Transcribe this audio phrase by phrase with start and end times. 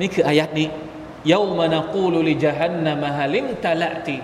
[0.00, 0.68] นี่คืออายัดนี้
[1.28, 4.16] يوم نقول لجهنم هل امتلأت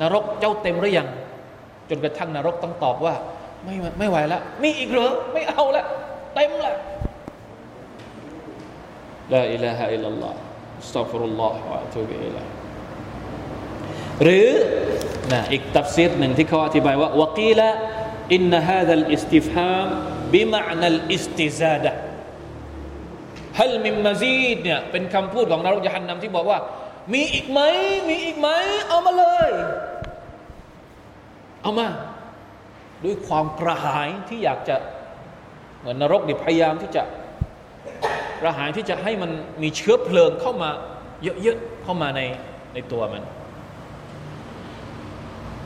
[0.00, 1.08] นรกเจ้าเต็มหรือยัง
[1.88, 3.14] จนกระทั่งนรกต้องตอบว่า
[3.64, 5.84] ไม่ไม่ไหวแล้วมีอีกเหรอไม่เอาละ
[6.34, 6.72] เต็มละ
[9.32, 12.46] لا إله إلا الله أستغفر الله وأتوب إليه
[14.22, 14.50] หรือ
[15.32, 19.88] นะอีกตัฟซีรหนึ่งที่เขาอธิบายว่าوقيل إن هذا الاستفهام
[20.32, 21.92] บิมะนัลอิสติซาดะ
[23.58, 26.58] ฮัลมิมมาซีดเนี่ยเป็นคำพูดของนรกยะฮันนำที่บอกว่า
[27.12, 27.60] มีอีกไหม
[28.08, 28.48] มีอีกไหม
[28.88, 29.50] เอามาเลย
[31.62, 31.86] เอามา
[33.04, 34.76] ด้วยความกระหายที่อยากจะ
[35.78, 37.02] เหมือนนรกดิพยายามที่จะ
[38.40, 39.30] กระหายที่จะให้มัน
[39.62, 40.70] มีเชื้อเพลิงเข้ามา
[41.42, 42.20] เยอะๆเข้ามาใน
[42.74, 43.22] ในตัวมัน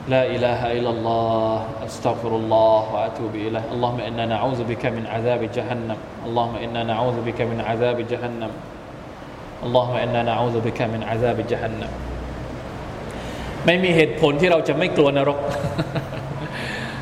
[0.08, 1.58] لا إله إلا الله
[1.88, 5.98] أستغفر الله وأتوب إليه اللهم إنا نعوذ بك من عذاب جهنم
[6.28, 8.52] اللهم إنا نعوذ بك من عذاب جهنم
[9.64, 11.92] اللهم إنا نعوذ بك من عذاب جهنم
[13.66, 15.38] ไม่มีเหตุผลที่เราจะไม่กลัวนรก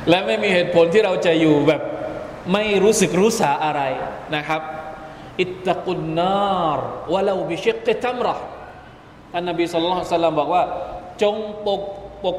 [0.09, 1.83] และไม่มีเหตุผลที่เราจะอยู่แบบ
[2.53, 3.83] ไม่รู้สึกรู้สาอะไร
[4.37, 4.63] นะครับ
[5.41, 6.79] อิตตะกุนนาร
[7.13, 8.45] วะลาบิชิกตัมรห์
[9.33, 10.63] ท่านนบีสุลต่านบอกว่า
[11.23, 11.35] จง
[11.67, 11.83] ปก
[12.25, 12.37] ปก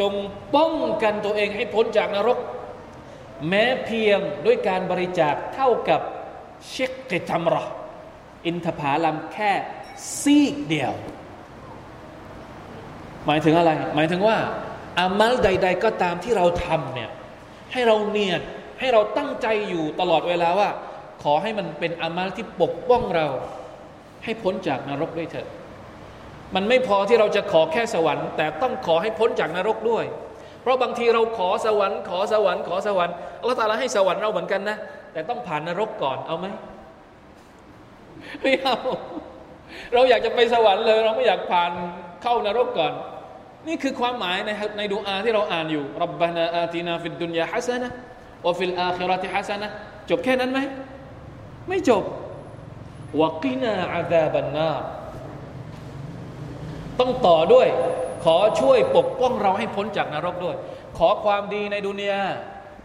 [0.00, 0.12] จง
[0.56, 2.38] ป้องกันตัวเองให้พ้นจากนรก
[3.48, 6.00] แม้เพียงด้วยการบริจาคเท่ากับ
[6.68, 7.64] เชกเกตัมรอ
[8.46, 9.52] อินทผาลัมแค่
[10.20, 10.92] ซีกเดียว
[13.26, 14.36] หมายถึงอะไร หมายถึงว่า
[14.98, 17.10] อามัลใด ๆ ก็ตามที่เราทำเนี่ย
[17.72, 18.42] ให้เราเนียด
[18.80, 20.68] ให้เราตั้งใจอยู่ตลอดเวลาว่า
[21.22, 23.26] ขอให้มันเป็นอามัลที่ปกป้องเรา
[24.24, 25.46] ให้พ้นจากนรกด้วยเถิด
[26.54, 30.04] มันไม่พอที่เราจะขอแค่สวรรค์ แต่ต้องขอให้พ้นจากนรกด้วย
[30.62, 34.76] เพราะบางทีเราขอสวรรค์ขอสวรรค์ขอสวรรค์อัลลอฮฺตาลาให้สวรรค์เราเหมือนกันนะ
[35.12, 36.46] แต่ต้องผ่านนรกก่อนเอาไหม
[38.42, 38.76] ไม่เอา
[39.94, 41.70] เราอยากจะไปสวรรค์เลย เราไม่อยากผ่าน
[42.22, 42.92] เข้านรกก่อน
[43.68, 49.68] นี่คือความหมายในในดูอาที่เราอ่านอยู่ربنا آتنا في الدنيا حسنة وفي الآخرة حسنة
[50.10, 50.60] จบแค่นั้นไหม
[51.68, 52.04] ไม่จบ
[53.20, 54.70] วกินาอาดาบันนา
[57.00, 57.68] ต้องต่อด้วย
[58.24, 60.56] ขอช่วยปกป้องเราให้พ้นจากนรกด้วย
[60.98, 62.22] ขอความดีในดุนยา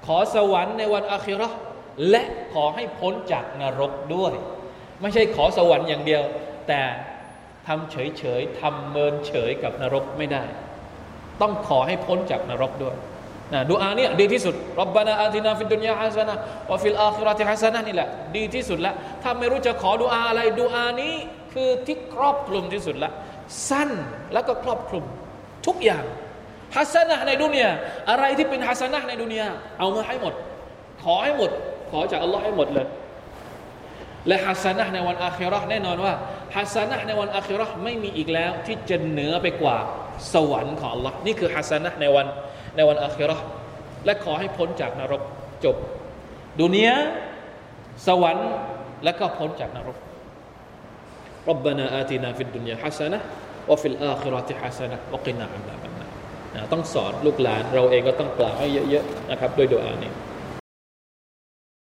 [0.06, 1.50] ขอสวรรค์ในวันอาคิรอ
[2.10, 4.34] และขอให้พ้นจากนรกด้วย
[5.02, 6.24] ไม่ใช่ขอสวรรค์อย่างเดียว
[6.68, 6.82] แต่
[7.68, 10.44] ทำเฉยๆทำเมินเฉยกับนรกไม่ได้
[11.42, 12.96] ต้องขอให้พ้นจากนรกด้วย
[13.54, 18.94] นะดูอาเนี่ยดีที่สุดربنا آتنا في الدنيا حسنة وفي الآخرة حسنةนี่แหละดีที่สุดละ
[19.24, 21.14] ถ้าไม่รู้จะขอดูอาอะไรดูอานี้
[21.54, 23.12] คือที่ครอบคลุมที่สุดละ
[23.70, 23.90] สั้น
[24.34, 25.06] แล้วก็ครอบคลุม
[25.68, 26.06] ทุกอย่าง
[26.76, 27.70] حسنة ในดุนยา
[28.10, 29.48] อะไรที่เป็น حسنة ในดุนยา
[29.80, 30.34] เอามาให้หมด
[31.04, 31.52] ขอให้หมด
[31.90, 32.88] ขอจากอัลลอฮ์ให้หมดเลย
[34.28, 36.14] และ حسنة ในวันอาคิรอแน่นอนว่า
[36.56, 39.78] حسنة ในวันอาคิรอไม่มีอีกแล้ว ที่จะเหนือไปกว่า
[40.34, 42.28] สวรรค์ของอัลลอฮ์นี่คือฮัสนะในวัน
[42.76, 43.38] ในวันอาคิรอ
[44.06, 45.22] และขอให้พ้นจากนรก
[45.66, 45.76] จบ
[46.62, 46.96] ดุนยา
[48.08, 48.50] สวรรค์
[49.04, 49.98] และก็พ้นจากนรก
[51.49, 53.19] ربنا آتنا في الدنيا حسنة
[53.69, 56.11] وفي الآخرة حسنة وقنا عذاب النار
[56.73, 60.13] ต้องสอนลูกหลานเราเองก็ต้องกล่าวให้เยอะๆนะครับด้วยดุอานี้